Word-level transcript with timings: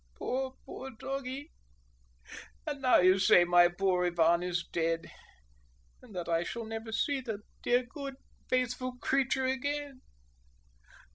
Poor, 0.15 0.55
poor 0.65 0.89
doggie! 0.89 1.51
And 2.65 2.81
now 2.81 2.97
you 2.97 3.19
say 3.19 3.43
my 3.43 3.67
poor 3.67 4.03
Ivan 4.03 4.41
is 4.41 4.63
dead, 4.63 5.11
and 6.01 6.15
that 6.15 6.27
I 6.27 6.41
shall 6.43 6.65
never 6.65 6.91
see 6.91 7.21
the 7.21 7.43
dear 7.61 7.83
good 7.83 8.15
faithful 8.49 8.97
creature 8.97 9.45
again. 9.45 10.01